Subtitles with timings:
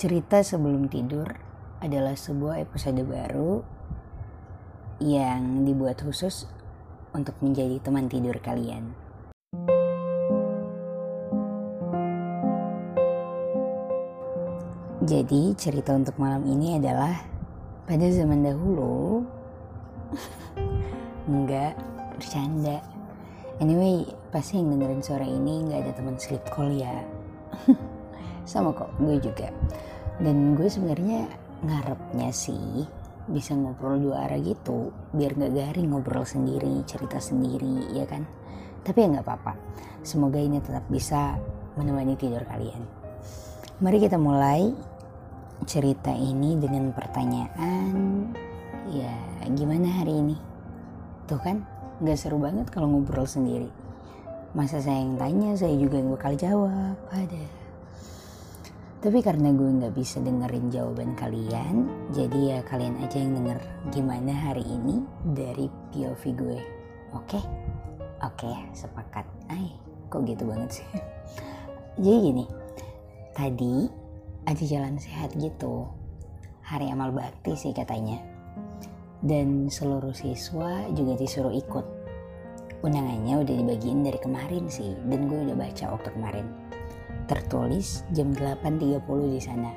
[0.00, 1.28] Cerita sebelum tidur
[1.84, 3.60] adalah sebuah episode baru
[4.96, 6.48] yang dibuat khusus
[7.12, 8.96] untuk menjadi teman tidur kalian.
[15.04, 17.20] Jadi cerita untuk malam ini adalah
[17.84, 19.20] pada zaman dahulu
[21.28, 21.76] enggak
[22.16, 22.80] bercanda.
[23.60, 27.04] Anyway, pasti yang dengerin suara ini nggak ada teman sleep call ya.
[28.44, 29.48] Sama kok, gue juga.
[30.20, 31.28] Dan gue sebenarnya
[31.64, 32.84] ngarepnya sih
[33.30, 38.26] bisa ngobrol dua arah gitu, biar nggak garing ngobrol sendiri, cerita sendiri, ya kan?
[38.82, 39.52] Tapi ya nggak apa-apa.
[40.02, 41.36] Semoga ini tetap bisa
[41.76, 42.82] menemani tidur kalian.
[43.80, 44.72] Mari kita mulai
[45.68, 48.32] cerita ini dengan pertanyaan
[48.88, 49.12] ya
[49.52, 50.36] gimana hari ini
[51.28, 51.62] tuh kan
[52.00, 53.68] nggak seru banget kalau ngobrol sendiri
[54.56, 57.42] masa saya yang tanya saya juga yang bakal jawab ada
[59.00, 64.28] tapi karena gue nggak bisa dengerin jawaban kalian jadi ya kalian aja yang denger gimana
[64.36, 65.00] hari ini
[65.32, 66.58] dari POV gue.
[67.16, 67.40] Oke?
[68.20, 69.24] Oke sepakat.
[69.48, 69.72] Ay
[70.12, 70.88] kok gitu banget sih?
[72.04, 72.44] Jadi gini
[73.32, 73.88] tadi
[74.44, 75.88] ada jalan sehat gitu.
[76.60, 78.20] Hari amal bakti sih katanya.
[79.24, 81.86] Dan seluruh siswa juga disuruh ikut.
[82.84, 86.46] Undangannya udah dibagiin dari kemarin sih dan gue udah baca waktu kemarin
[87.26, 89.70] tertulis jam 8.30 di sana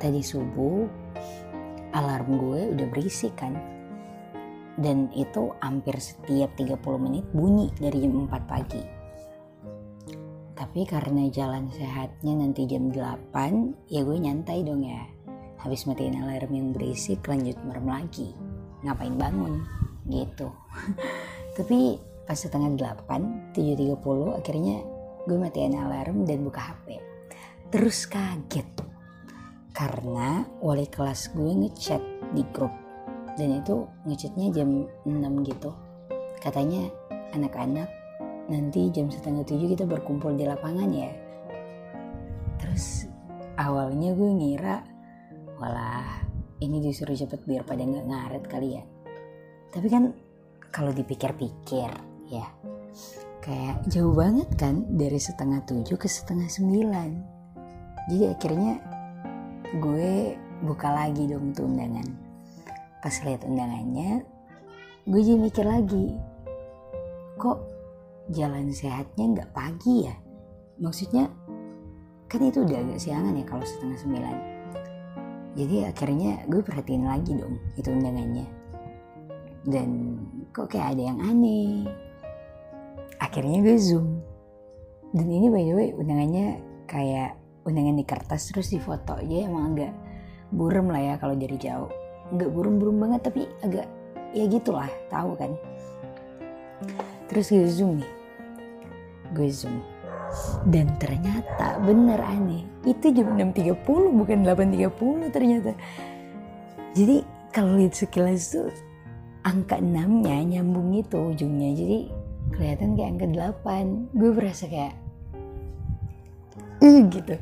[0.00, 0.86] tadi subuh
[1.96, 3.56] alarm gue udah berisik kan
[4.76, 8.96] dan itu hampir setiap 30 menit bunyi dari jam 4 pagi
[10.56, 15.04] tapi karena jalan sehatnya nanti jam 8, ya gue nyantai dong ya.
[15.60, 18.32] Habis matiin alarm yang berisik, lanjut merem lagi.
[18.80, 19.60] Ngapain bangun?
[20.08, 20.48] Gitu.
[21.60, 24.80] Tapi pas setengah 8, 7.30 akhirnya
[25.26, 27.02] gue matiin alarm dan buka HP.
[27.74, 28.66] Terus kaget.
[29.74, 32.00] Karena wali kelas gue ngechat
[32.32, 32.72] di grup.
[33.36, 35.12] Dan itu ngechatnya jam 6
[35.44, 35.70] gitu.
[36.40, 36.88] Katanya
[37.34, 38.06] anak-anak
[38.46, 41.10] nanti jam setengah tujuh kita berkumpul di lapangan ya
[42.62, 43.10] terus
[43.58, 44.76] awalnya gue ngira
[45.58, 46.22] walah
[46.62, 48.84] ini disuruh cepet biar pada nggak ngaret kali ya
[49.74, 50.14] tapi kan
[50.70, 51.90] kalau dipikir-pikir
[52.30, 52.46] ya
[53.46, 57.10] kayak jauh banget kan dari setengah tujuh ke setengah sembilan.
[58.10, 58.74] Jadi akhirnya
[59.78, 60.34] gue
[60.66, 62.10] buka lagi dong tuh undangan.
[62.98, 64.26] Pas lihat undangannya
[65.06, 66.18] gue jadi mikir lagi
[67.38, 67.62] kok
[68.34, 70.16] jalan sehatnya nggak pagi ya?
[70.82, 71.30] Maksudnya
[72.26, 74.36] kan itu udah agak siangan ya kalau setengah sembilan.
[75.54, 78.46] Jadi akhirnya gue perhatiin lagi dong itu undangannya.
[79.62, 80.18] Dan
[80.50, 82.05] kok kayak ada yang aneh
[83.36, 84.24] akhirnya gue zoom.
[85.12, 86.56] Dan ini by the way undangannya
[86.88, 87.36] kayak
[87.68, 89.20] undangan di kertas terus di foto.
[89.20, 89.92] Ya emang agak
[90.56, 91.92] burem lah ya kalau dari jauh.
[92.32, 93.84] Nggak burem-burem banget tapi agak
[94.32, 95.52] ya gitulah tahu kan.
[97.28, 98.12] Terus gue zoom nih.
[99.36, 99.84] Gue zoom.
[100.72, 102.64] Dan ternyata bener aneh.
[102.88, 103.84] Itu jam 6.30
[104.16, 105.76] bukan 8.30 ternyata.
[106.96, 107.20] Jadi
[107.52, 108.72] kalau lihat sekilas tuh
[109.44, 111.76] angka 6 nya nyambung itu ujungnya.
[111.76, 112.15] Jadi
[112.54, 113.26] kelihatan kayak angka
[113.64, 114.94] 8 gue berasa kayak
[116.82, 117.36] uh, gitu.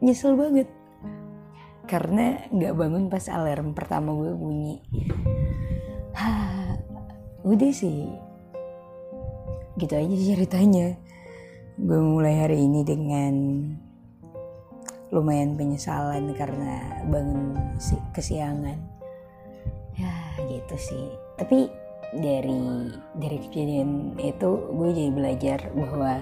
[0.00, 0.68] Nyesel banget.
[1.84, 4.78] Karena nggak bangun pas alarm pertama gue bunyi.
[6.14, 6.78] Hah,
[7.50, 8.06] udah sih.
[9.76, 10.94] Gitu aja ceritanya.
[11.80, 13.34] Gue mulai hari ini dengan
[15.10, 18.78] lumayan penyesalan karena bangun si kesiangan.
[19.98, 20.14] Ya
[20.46, 21.06] gitu sih.
[21.34, 21.66] Tapi
[22.10, 26.18] dari dari kejadian itu gue jadi belajar bahwa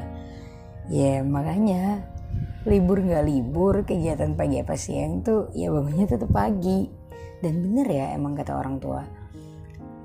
[0.93, 2.05] ya makanya
[2.69, 6.89] libur nggak libur kegiatan pagi apa siang tuh ya bangunnya tetap pagi.
[7.39, 9.07] Dan bener ya emang kata orang tua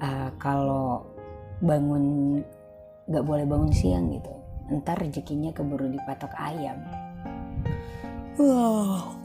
[0.05, 1.01] uh, kalau
[1.66, 2.38] bangun
[3.09, 4.29] nggak boleh bangun siang gitu
[4.69, 6.79] ntar rezekinya keburu dipatok ayam.
[8.39, 9.19] Wow.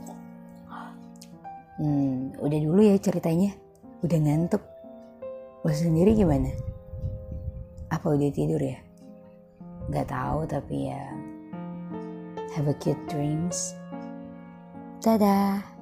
[1.78, 3.54] Hmm, udah dulu ya ceritanya
[4.02, 4.62] udah ngantuk
[5.62, 6.50] lo sendiri gimana?
[7.90, 8.78] Apa udah tidur ya?
[9.88, 11.02] Nggak tahu tapi ya
[12.54, 13.74] have a cute dreams.
[14.98, 15.77] Dadah